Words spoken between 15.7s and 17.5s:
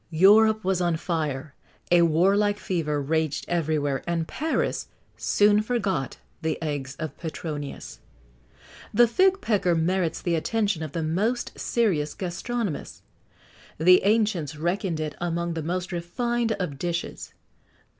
refined of dishes.